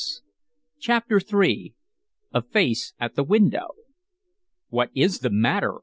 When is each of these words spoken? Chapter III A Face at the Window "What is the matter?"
Chapter 0.79 1.21
III 1.31 1.75
A 2.33 2.41
Face 2.41 2.93
at 2.99 3.13
the 3.13 3.23
Window 3.23 3.75
"What 4.69 4.89
is 4.95 5.19
the 5.19 5.29
matter?" 5.29 5.75